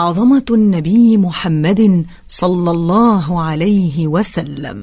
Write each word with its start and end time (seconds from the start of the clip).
عظمة 0.00 0.44
النبي 0.50 1.16
محمد 1.16 2.06
صلى 2.26 2.70
الله 2.70 3.40
عليه 3.40 4.06
وسلم. 4.06 4.78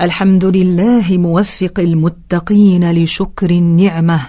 الحمد 0.00 0.44
لله 0.44 1.18
موفق 1.18 1.76
المتقين 1.78 2.92
لشكر 2.92 3.50
النعمة 3.50 4.20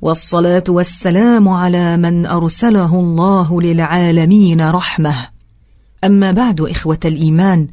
والصلاة 0.00 0.64
والسلام 0.68 1.48
على 1.48 1.96
من 1.96 2.26
أرسله 2.26 3.00
الله 3.00 3.62
للعالمين 3.62 4.60
رحمة. 4.70 5.14
أما 6.04 6.30
بعد 6.32 6.60
إخوة 6.60 6.98
الإيمان 7.04 7.68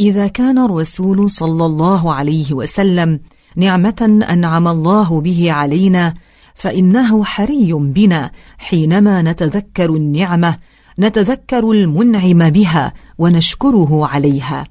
إذا 0.00 0.26
كان 0.26 0.58
الرسول 0.58 1.30
صلى 1.30 1.66
الله 1.66 2.14
عليه 2.14 2.52
وسلم 2.52 3.18
نعمة 3.56 4.24
أنعم 4.30 4.68
الله 4.68 5.20
به 5.20 5.52
علينا 5.52 6.14
فإنه 6.54 7.24
حري 7.24 7.72
بنا 7.72 8.30
حينما 8.58 9.22
نتذكر 9.22 9.90
النعمة 9.94 10.58
نتذكر 10.98 11.70
المنعم 11.70 12.50
بها 12.50 12.92
ونشكره 13.18 14.06
عليها. 14.06 14.64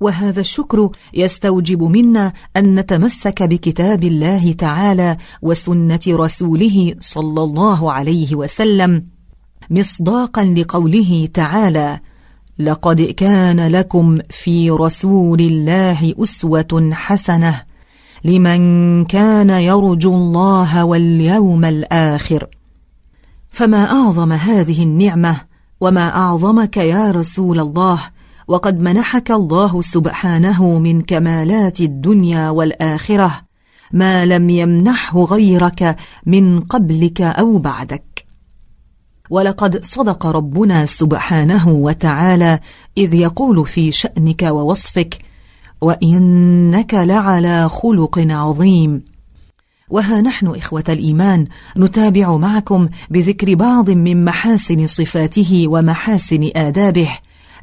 وهذا 0.00 0.40
الشكر 0.40 0.90
يستوجب 1.14 1.82
منا 1.82 2.32
أن 2.56 2.74
نتمسك 2.74 3.42
بكتاب 3.42 4.04
الله 4.04 4.52
تعالى 4.52 5.16
وسنة 5.42 6.00
رسوله 6.08 6.94
صلى 6.98 7.42
الله 7.42 7.92
عليه 7.92 8.34
وسلم 8.34 9.06
مصداقا 9.70 10.44
لقوله 10.44 11.28
تعالى 11.34 12.00
لقد 12.58 13.02
كان 13.02 13.68
لكم 13.68 14.18
في 14.30 14.70
رسول 14.70 15.40
الله 15.40 16.14
أسوة 16.22 16.90
حسنة 16.92 17.62
لمن 18.24 19.04
كان 19.04 19.50
يرجو 19.50 20.14
الله 20.14 20.84
واليوم 20.84 21.64
الآخر. 21.64 22.46
فما 23.50 23.90
أعظم 23.90 24.32
هذه 24.32 24.82
النعمة 24.82 25.36
وما 25.80 26.16
أعظمك 26.16 26.76
يا 26.76 27.10
رسول 27.10 27.60
الله؟ 27.60 28.00
وقد 28.48 28.80
منحك 28.80 29.30
الله 29.30 29.80
سبحانه 29.80 30.78
من 30.78 31.00
كمالات 31.00 31.80
الدنيا 31.80 32.50
والآخرة 32.50 33.40
ما 33.92 34.26
لم 34.26 34.50
يمنحه 34.50 35.24
غيرك 35.24 35.96
من 36.26 36.60
قبلك 36.60 37.20
أو 37.20 37.58
بعدك. 37.58 38.26
ولقد 39.30 39.84
صدق 39.84 40.26
ربنا 40.26 40.86
سبحانه 40.86 41.68
وتعالى 41.68 42.60
إذ 42.98 43.14
يقول 43.14 43.66
في 43.66 43.92
شأنك 43.92 44.42
ووصفك 44.42 45.18
وإنك 45.80 46.94
لعلى 46.94 47.68
خلق 47.68 48.18
عظيم. 48.30 49.02
وها 49.90 50.20
نحن 50.20 50.46
إخوة 50.46 50.84
الإيمان 50.88 51.46
نتابع 51.76 52.36
معكم 52.36 52.88
بذكر 53.10 53.54
بعض 53.54 53.90
من 53.90 54.24
محاسن 54.24 54.86
صفاته 54.86 55.64
ومحاسن 55.68 56.50
آدابه 56.56 57.08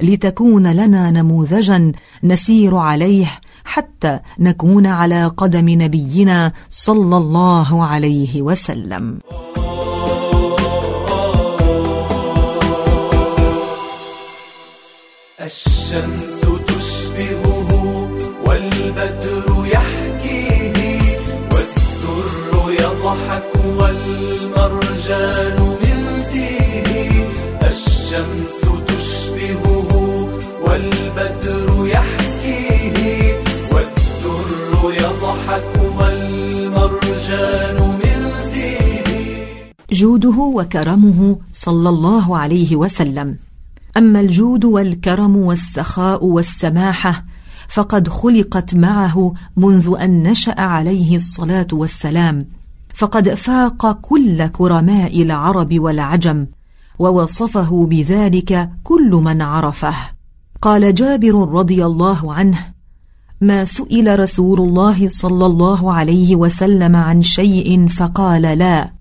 لتكون 0.01 0.71
لنا 0.71 1.11
نموذجا 1.11 1.91
نسير 2.23 2.75
عليه 2.75 3.27
حتى 3.65 4.19
نكون 4.39 4.87
على 4.87 5.25
قدم 5.25 5.69
نبينا 5.69 6.52
صلى 6.69 7.17
الله 7.17 7.85
عليه 7.85 8.41
وسلم. 8.41 9.19
الشمس 15.41 16.41
تشبهه 16.67 17.56
والبدر 18.97 19.49
يحكيه 19.65 21.02
والدر 21.52 22.53
يضحك 22.81 23.52
والمرجان 23.80 25.59
من 25.59 25.99
فيه. 26.31 26.89
الشمس 27.67 28.61
تشبهه 28.87 29.91
والبدر 30.65 31.69
يحكيه 31.87 33.37
والدر 33.71 34.81
يضحك 35.02 35.73
والمرجان 35.99 37.77
من 37.77 38.21
فيه. 38.53 39.09
جوده 39.91 40.37
وكرمه 40.39 41.37
صلى 41.52 41.89
الله 41.89 42.37
عليه 42.37 42.75
وسلم. 42.75 43.37
أما 43.97 44.19
الجود 44.19 44.65
والكرم 44.65 45.37
والسخاء 45.37 46.25
والسماحة 46.25 47.27
فقد 47.67 48.10
خلقت 48.10 48.76
معه 48.76 49.33
منذ 49.58 49.95
أن 50.00 50.23
نشأ 50.23 50.61
عليه 50.61 51.16
الصلاة 51.16 51.67
والسلام. 51.73 52.45
فقد 52.94 53.33
فاق 53.33 53.92
كل 53.92 54.48
كرماء 54.48 55.22
العرب 55.22 55.80
والعجم 55.80 56.48
ووصفه 57.00 57.86
بذلك 57.86 58.70
كل 58.83 59.11
من 59.23 59.42
عرفه. 59.42 59.94
قال 60.61 60.94
جابر 60.94 61.50
رضي 61.50 61.86
الله 61.86 62.33
عنه 62.33 62.60
ما 63.42 63.66
سئل 63.66 64.20
رسول 64.20 64.61
الله 64.61 65.10
صلى 65.10 65.45
الله 65.45 65.94
عليه 65.94 66.36
وسلم 66.36 66.95
عن 66.95 67.22
شيء 67.22 67.88
فقال 67.88 68.42
لا. 68.42 68.92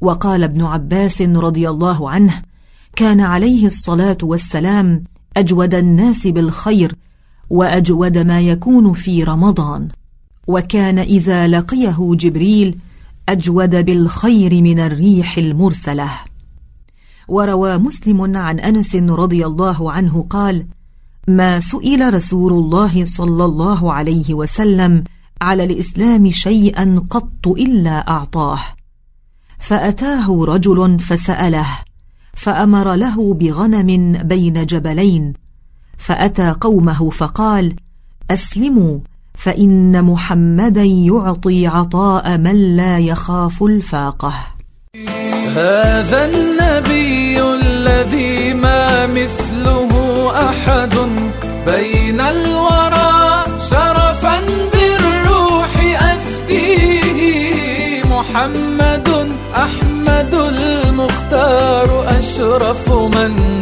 وقال 0.00 0.42
ابن 0.42 0.62
عباس 0.62 1.22
رضي 1.22 1.70
الله 1.70 2.10
عنه 2.10 2.42
كان 2.96 3.20
عليه 3.20 3.66
الصلاة 3.66 4.18
والسلام 4.22 5.04
أجود 5.36 5.74
الناس 5.74 6.26
بالخير 6.26 6.96
وأجود 7.50 8.18
ما 8.18 8.40
يكون 8.40 8.92
في 8.92 9.24
رمضان. 9.24 9.88
وكان 10.46 10.98
إذا 10.98 11.48
لقيه 11.48 12.14
جبريل 12.14 12.78
أجود 13.28 13.84
بالخير 13.84 14.62
من 14.62 14.78
الريح 14.78 15.38
المرسلة. 15.38 16.10
وروى 17.28 17.78
مسلم 17.78 18.36
عن 18.36 18.60
أنس 18.60 18.94
رضي 18.96 19.46
الله 19.46 19.92
عنه 19.92 20.26
قال 20.30 20.66
ما 21.28 21.60
سئل 21.60 22.14
رسول 22.14 22.52
الله 22.52 23.04
صلى 23.04 23.44
الله 23.44 23.92
عليه 23.92 24.34
وسلم 24.34 25.04
على 25.40 25.64
الإسلام 25.64 26.30
شيئا 26.30 27.02
قط 27.10 27.48
إلا 27.48 28.10
أعطاه. 28.10 28.58
فأتاه 29.58 30.44
رجل 30.44 30.98
فسأله 31.00 31.66
فأمر 32.34 32.94
له 32.94 33.34
بغنم 33.34 34.12
بين 34.22 34.66
جبلين 34.66 35.32
فأتى 35.98 36.54
قومه 36.60 37.10
فقال 37.10 37.76
أسلموا 38.30 38.98
فإن 39.34 40.04
محمدا 40.04 40.84
يعطي 40.84 41.66
عطاء 41.66 42.38
من 42.38 42.76
لا 42.76 42.98
يخاف 42.98 43.62
الفاقة. 43.62 44.34
هذا 45.56 46.24
النبي 46.24 47.42
الذي 47.42 48.54
ما 48.54 49.06
مثله 49.06 49.90
أحد 50.48 50.94
بين 51.66 52.20
الورى 52.20 53.44
شرفا 53.70 54.40
بالروح 54.72 55.72
أفديه 56.12 58.02
محمد 58.04 59.08
أحمد 59.54 60.34
المختار 60.34 62.04
أشرف 62.18 62.92
من 62.92 63.60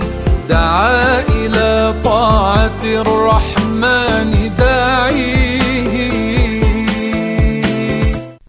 دعا 0.48 1.20
إلى 1.28 1.94
طاعة 2.04 2.84
الرحمن 2.84 4.56
داعيه. 4.58 6.14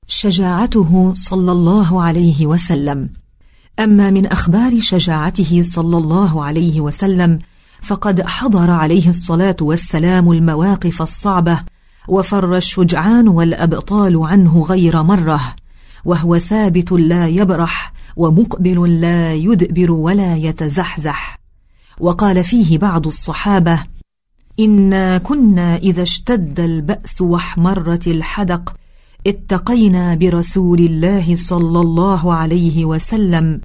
شجاعته 0.08 1.14
صلى 1.16 1.52
الله 1.52 2.04
عليه 2.04 2.46
وسلم. 2.46 3.10
أما 3.80 4.12
من 4.12 4.26
أخبار 4.26 4.80
شجاعته 4.80 5.62
صلى 5.66 5.98
الله 5.98 6.44
عليه 6.44 6.82
وسلم 6.82 7.40
فقد 7.82 8.22
حضر 8.22 8.72
عليه 8.72 9.10
الصلاة 9.10 9.56
والسلام 9.62 10.32
المواقف 10.32 11.02
الصعبة 11.02 11.60
وفر 12.08 12.58
الشجعان 12.58 13.28
والأبطال 13.28 14.18
عنه 14.24 14.64
غير 14.64 15.04
مرة 15.04 15.42
وهو 16.06 16.38
ثابت 16.38 16.92
لا 16.92 17.28
يبرح 17.28 17.94
ومقبل 18.16 19.02
لا 19.02 19.34
يدبر 19.34 19.92
ولا 19.92 20.36
يتزحزح. 20.36 21.45
وقال 22.00 22.44
فيه 22.44 22.78
بعض 22.78 23.08
الصحابة 23.08 23.84
إنا 24.60 25.18
كنا 25.18 25.76
إذا 25.78 26.04
اشتد 26.04 26.60
البأس 26.60 27.22
واحمرت 27.22 28.08
الحدق 28.08 28.76
اتقينا 29.28 30.16
برسول 30.16 30.80
الله 30.80 31.36
صلى 31.36 31.80
الله 31.80 32.34
عليه 32.34 32.86
وسلم 32.86 33.62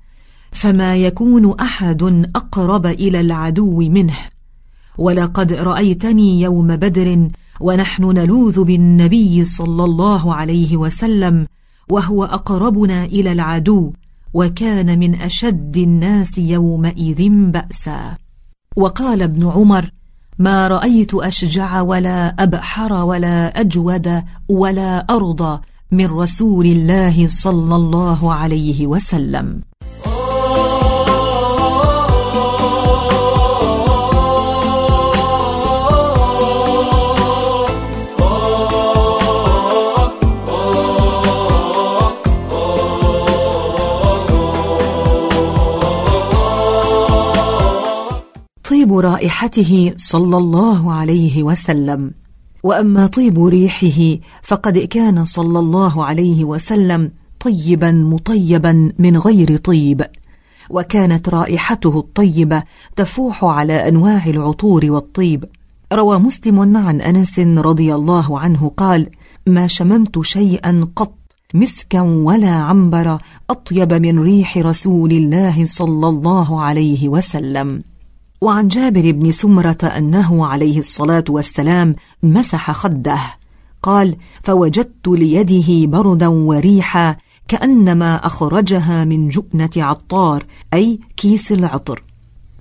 فما 0.52 0.96
يكون 0.96 1.60
أحد 1.60 2.02
أقرب 2.34 2.86
إلى 2.86 3.20
العدو 3.20 3.78
منه. 3.78 4.16
ولقد 4.98 5.52
رأيتني 5.52 6.40
يوم 6.40 6.76
بدر 6.76 7.28
ونحن 7.60 8.04
نلوذ 8.04 8.64
بالنبي 8.64 9.44
صلى 9.44 9.84
الله 9.84 10.34
عليه 10.34 10.76
وسلم 10.76 11.46
وهو 11.88 12.24
أقربنا 12.24 13.04
إلى 13.04 13.32
العدو 13.32 13.92
وكان 14.34 14.98
من 14.98 15.14
أشد 15.14 15.76
الناس 15.76 16.38
يومئذ 16.38 17.28
بأسا. 17.28 18.16
وقال 18.76 19.22
ابن 19.22 19.48
عمر 19.48 19.90
ما 20.38 20.68
رأيت 20.68 21.14
أشجع 21.14 21.80
ولا 21.80 22.42
أبحر 22.42 22.92
ولا 22.92 23.60
أجود 23.60 24.22
ولا 24.48 24.98
أرضى 24.98 25.60
من 25.90 26.06
رسول 26.06 26.66
الله 26.66 27.28
صلى 27.28 27.76
الله 27.76 28.32
عليه 28.32 28.86
وسلم. 28.86 29.69
رائحته 49.00 49.92
صلى 49.96 50.36
الله 50.36 50.92
عليه 50.92 51.42
وسلم. 51.42 52.14
وأما 52.62 53.06
طيب 53.06 53.44
ريحه 53.44 54.20
فقد 54.42 54.78
كان 54.78 55.24
صلى 55.24 55.58
الله 55.58 56.04
عليه 56.04 56.44
وسلم 56.44 57.12
طيبا 57.40 57.92
مطيبا 57.92 58.92
من 58.98 59.16
غير 59.16 59.56
طيب 59.56 60.06
وكانت 60.70 61.28
رائحته 61.28 61.98
الطيبة 61.98 62.62
تفوح 62.96 63.44
على 63.44 63.88
أنواع 63.88 64.26
العطور 64.26 64.90
والطيب. 64.90 65.44
روى 65.92 66.18
مسلم 66.18 66.76
عن 66.76 67.00
أنس 67.00 67.38
رضي 67.38 67.94
الله 67.94 68.38
عنه 68.38 68.72
قال 68.76 69.06
ما 69.46 69.66
شممت 69.66 70.20
شيئا 70.20 70.88
قط 70.96 71.14
مسكا 71.54 72.00
ولا 72.00 72.50
عنبر 72.50 73.18
أطيب 73.50 73.92
من 73.92 74.18
ريح 74.18 74.58
رسول 74.58 75.12
الله 75.12 75.64
صلى 75.64 76.08
الله 76.08 76.60
عليه 76.60 77.08
وسلم. 77.08 77.82
وعن 78.40 78.68
جابر 78.68 79.10
بن 79.10 79.30
سمرة 79.30 79.78
أنه 79.84 80.46
عليه 80.46 80.78
الصلاة 80.78 81.24
والسلام 81.28 81.96
مسح 82.22 82.70
خده. 82.70 83.18
قال 83.82 84.16
فوجدت 84.42 85.08
ليده 85.08 85.90
بردا 85.90 86.26
وريحا 86.26 87.16
كأنما 87.48 88.26
أخرجها 88.26 89.04
من 89.04 89.28
جؤنة 89.28 89.70
عطار 89.76 90.44
أي 90.74 91.00
كيس 91.16 91.52
العطر. 91.52 92.02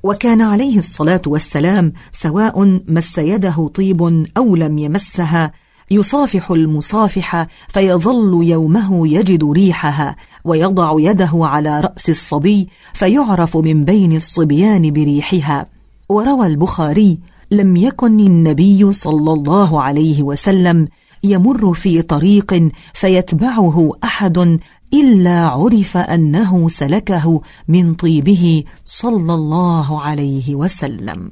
وكان 0.04 0.42
عليه 0.42 0.78
الصلاة 0.78 1.22
والسلام 1.28 1.94
سواء 2.12 2.82
مس 2.88 3.18
يده 3.18 3.72
طيب 3.74 4.26
أو 4.38 4.56
لم 4.56 4.78
يمسها 4.78 5.52
يصافح 5.92 6.52
المصافح 6.52 7.48
فيظل 7.68 8.44
يومه 8.44 9.08
يجد 9.08 9.44
ريحها 9.44 10.16
ويضع 10.46 10.94
يده 10.98 11.32
على 11.34 11.80
رأس 11.80 12.10
الصبي 12.10 12.70
فيعرف 12.94 13.58
من 13.58 13.86
بين 13.86 14.16
الصبيان 14.16 14.92
بريحها. 14.92 15.66
وروى 16.10 16.48
البخاري 16.48 17.20
لم 17.52 17.76
يكن 17.76 18.20
النبي 18.20 18.92
صلى 18.92 19.34
الله 19.34 19.82
عليه 19.82 20.24
وسلم 20.24 20.88
يمر 21.24 21.74
في 21.74 22.02
طريق 22.02 22.70
فيتبعه 22.94 23.92
أحد 24.04 24.60
إلا 24.94 25.48
عرف 25.48 25.98
أنه 25.98 26.70
سلكه 26.70 27.42
من 27.68 27.94
طيبه 27.94 28.64
صلى 28.84 29.34
الله 29.34 30.02
عليه 30.02 30.56
وسلم. 30.56 31.32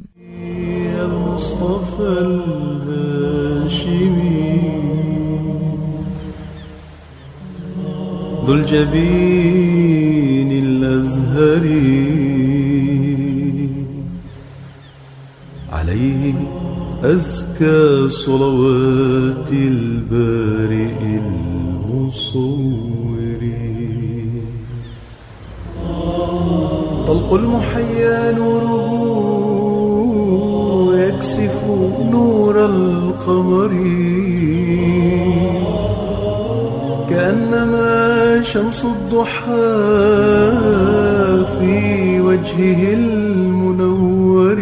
يا 0.96 1.06
المصطفى 1.06 2.10
الهاشمي. 2.88 4.37
ذو 8.48 8.54
الجبين 8.54 10.52
الأزهري 10.66 12.08
عليه 15.74 16.34
أزكى 17.04 18.10
صلوات 18.10 19.52
البارئ 19.52 21.20
المصور. 21.24 22.68
طلق 27.08 27.34
المحيا 27.34 28.32
نوره 28.32 28.88
يكسف 31.00 31.64
نور 32.12 32.66
القمر. 32.66 33.74
كأنما 37.10 37.87
شمس 38.42 38.86
الضحى 38.86 39.48
في 41.60 42.22
وجهه 42.22 42.94
المنور. 42.94 44.58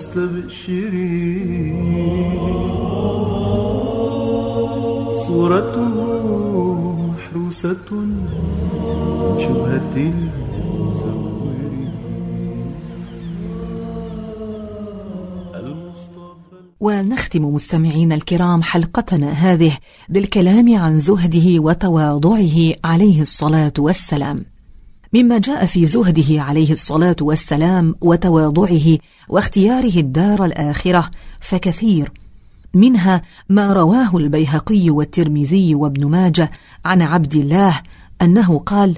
صورته 5.28 5.96
محروسة 7.12 7.90
شبهة 9.38 9.98
ونختم 16.80 17.46
مستمعينا 17.46 18.16
الكرام 18.16 18.62
حلقتنا 18.64 19.32
هذه 19.32 19.78
بالكلام 20.10 20.76
عن 20.78 21.00
زهده 21.00 21.62
وتواضعه 21.62 22.74
عليه 22.84 23.22
الصلاة 23.22 23.74
والسلام. 23.78 24.46
مما 25.14 25.38
جاء 25.38 25.66
في 25.66 25.86
زهده 25.86 26.42
عليه 26.42 26.72
الصلاة 26.72 27.16
والسلام 27.22 27.96
وتواضعه 28.02 28.98
واختياره 29.30 30.00
الدار 30.00 30.46
الآخرة 30.46 31.10
فكثير. 31.40 32.12
منها 32.74 33.22
ما 33.50 33.74
رواه 33.74 34.18
البيهقي 34.18 34.90
والترمذي 34.90 35.76
وابن 35.76 36.06
ماجه 36.06 36.52
عن 36.86 37.02
عبد 37.02 37.36
الله 37.36 37.82
أنه 38.22 38.60
قال 38.60 38.98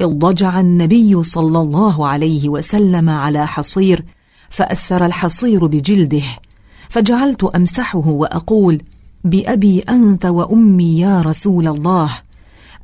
اضطجع 0.00 0.60
النبي 0.60 1.22
صلى 1.22 1.60
الله 1.60 2.06
عليه 2.06 2.48
وسلم 2.48 3.10
على 3.10 3.46
حصير 3.46 4.04
فأثر 4.48 5.06
الحصير 5.06 5.66
بجلده 5.66 6.22
فجعلت 6.90 7.44
أمسحه 7.44 8.08
وأقول 8.08 8.82
بأبي 9.24 9.80
أنت 9.80 10.26
وأمي 10.26 11.00
يا 11.00 11.22
رسول 11.22 11.68
الله. 11.68 12.10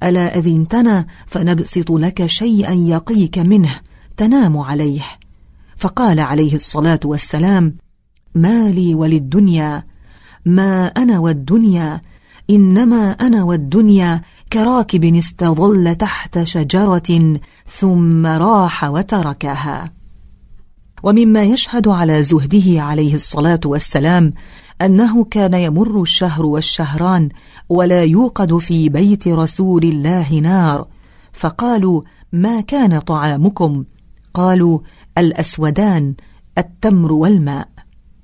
ألا 0.02 0.38
أذنتنا 0.38 1.06
فنبسط 1.26 1.90
لك 1.90 2.26
شيئا 2.26 2.72
يقيك 2.72 3.38
منه؟ 3.38 3.74
تنام 4.16 4.58
عليه. 4.58 5.02
فقال 5.76 6.20
عليه 6.20 6.54
الصلاة 6.54 7.00
والسلام 7.04 7.76
ما 8.34 8.70
لي 8.70 8.94
وللدنيا. 8.94 9.84
ما 10.44 10.86
أنا 10.86 11.18
والدنيا. 11.18 12.00
إنما 12.50 13.10
أنا 13.10 13.42
والدنيا 13.42 14.20
كراكب 14.52 15.04
استظل 15.14 15.94
تحت 15.94 16.42
شجرة 16.42 17.38
ثم 17.78 18.26
راح 18.26 18.84
وتركها. 18.84 19.92
ومما 21.06 21.42
يشهد 21.42 21.88
على 21.88 22.22
زهده 22.22 22.82
عليه 22.82 23.14
الصلاة 23.14 23.60
والسلام 23.64 24.32
أنه 24.82 25.24
كان 25.24 25.54
يمر 25.54 26.02
الشهر 26.02 26.46
والشهران 26.46 27.28
ولا 27.68 28.04
يوقد 28.04 28.58
في 28.58 28.88
بيت 28.88 29.28
رسول 29.28 29.82
الله 29.84 30.34
نار. 30.34 30.86
فقالوا 31.32 32.02
ما 32.32 32.60
كان 32.60 32.98
طعامكم؟ 32.98 33.84
قالوا 34.34 34.78
الأسودان 35.18 36.14
التمر 36.58 37.12
والماء. 37.12 37.68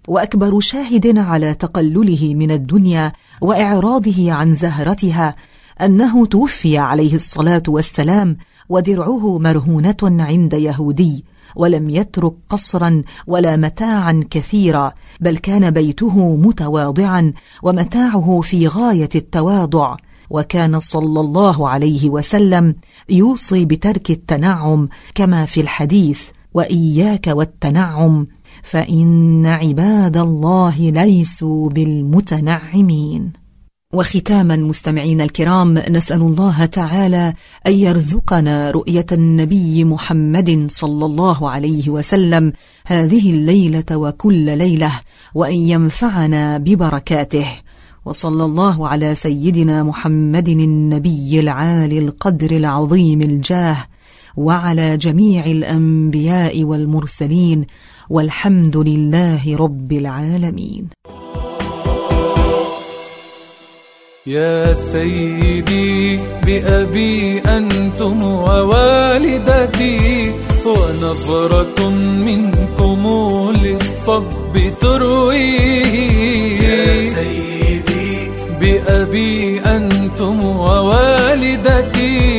وأكبر 0.08 0.60
شاهد 0.60 1.18
على 1.18 1.54
تقلله 1.54 2.34
من 2.34 2.50
الدنيا 2.50 3.12
وإعراضه 3.40 4.32
عن 4.32 4.54
زهرتها 4.54 5.36
أنه 5.80 6.26
توفي 6.26 6.78
عليه 6.78 7.14
الصلاة 7.14 7.62
والسلام 7.68 8.36
ودرعه 8.68 9.38
مرهونة 9.38 9.96
عند 10.02 10.52
يهودي 10.52 11.24
ولم 11.56 11.90
يترك 11.90 12.34
قصرا 12.48 13.02
ولا 13.26 13.56
متاعا 13.56 14.24
كثيرا 14.30 14.92
بل 15.20 15.36
كان 15.36 15.70
بيته 15.70 16.36
متواضعا 16.36 17.32
ومتاعه 17.62 18.40
في 18.40 18.68
غاية 18.68 19.08
التواضع. 19.14 19.96
وكان 20.30 20.80
صلى 20.80 21.20
الله 21.20 21.68
عليه 21.68 22.10
وسلم 22.10 22.74
يوصي 23.08 23.64
بترك 23.64 24.10
التنعم 24.10 24.88
كما 25.14 25.46
في 25.46 25.60
الحديث 25.60 26.20
وإياك 26.54 27.26
والتنعم 27.26 28.26
فإن 28.62 29.46
عباد 29.46 30.16
الله 30.16 30.90
ليسوا 30.90 31.68
بالمتنعمين. 31.68 33.41
وختاما 33.92 34.56
مستمعينا 34.56 35.24
الكرام 35.24 35.78
نسأل 35.78 36.20
الله 36.20 36.64
تعالى 36.64 37.34
أن 37.66 37.72
يرزقنا 37.72 38.70
رؤية 38.70 39.06
النبي 39.12 39.84
محمد 39.84 40.66
صلى 40.68 41.06
الله 41.06 41.50
عليه 41.50 41.90
وسلم 41.90 42.52
هذه 42.86 43.30
الليلة 43.30 43.84
وكل 43.92 44.58
ليلة 44.58 44.92
وأن 45.34 45.54
ينفعنا 45.54 46.58
ببركاته. 46.58 47.46
وصلى 48.04 48.44
الله 48.44 48.88
على 48.88 49.14
سيدنا 49.14 49.82
محمد 49.82 50.48
النبي 50.48 51.40
العالي 51.40 51.98
القدر 51.98 52.50
العظيم 52.50 53.22
الجاه 53.22 53.76
وعلى 54.36 54.96
جميع 54.96 55.46
الأنبياء 55.46 56.64
والمرسلين 56.64 57.66
والحمد 58.10 58.76
لله 58.76 59.56
رب 59.56 59.92
العالمين. 59.92 60.88
يا 64.26 64.74
سيدي 64.74 66.20
بأبي 66.46 67.38
أنتم 67.38 68.22
ووالدتي 68.22 69.98
ونظرة 70.66 71.88
منكم 72.26 73.02
للصب 73.64 74.32
ترويه. 74.80 75.96
يا 76.62 77.14
سيدي 77.14 78.30
بأبي 78.60 79.60
أنتم 79.60 80.44
ووالدتي 80.44 82.31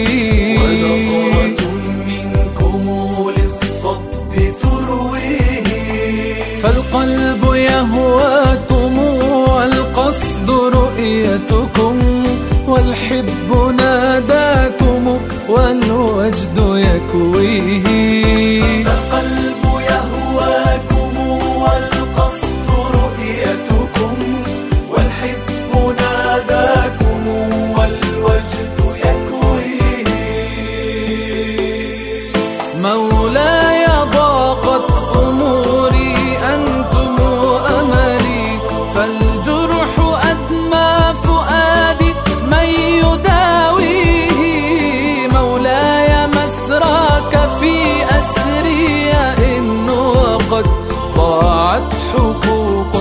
حقوق 52.13 52.93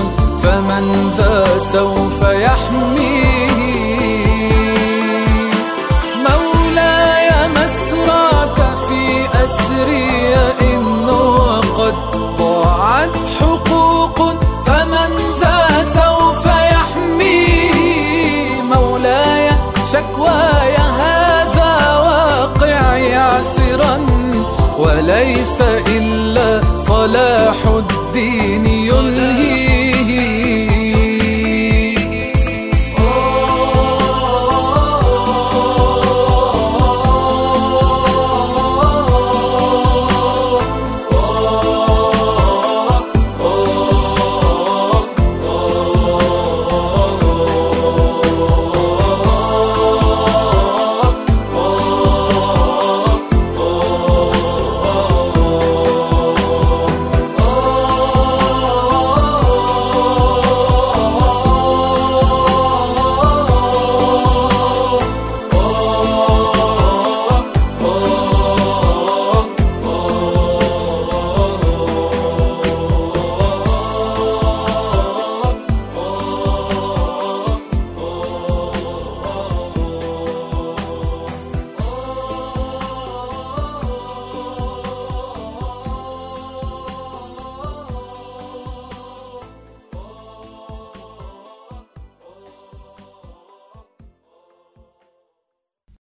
فمن 0.42 0.84
ذا 1.16 1.58
سوف 1.72 2.22
يحميه. 2.22 3.50
مولاي 6.26 7.28
مسراك 7.56 8.58
في 8.88 9.02
أسري 9.44 10.34
إن 10.74 11.08
وقد 11.08 11.94
ضاعت 12.38 13.10
حقوق 13.40 14.18
فمن 14.66 15.10
ذا 15.40 15.60
سوف 15.94 16.46
يحميه. 16.46 18.62
مولاي 18.62 19.50
شكواي 19.92 20.76
هذا 20.76 21.72
واقعي 21.98 23.16
عسرا 23.16 24.06
وليس 24.78 25.60
إلا 25.86 26.60
صلاح 26.88 27.56
الدين 27.66 28.01
ديني 28.12 28.86
يلهي 28.86 29.41